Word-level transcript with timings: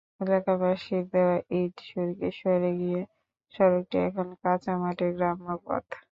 এলাকাবাসীর 0.21 1.03
দেওয়া 1.13 1.35
ইট-সুরকি 1.57 2.29
সরে 2.39 2.71
গিয়ে 2.79 3.01
সড়কটি 3.53 3.97
এখন 4.07 4.27
কাঁচা 4.41 4.73
মাটির 4.81 5.11
গ্রাম্য 5.17 5.47
পথ। 5.65 5.85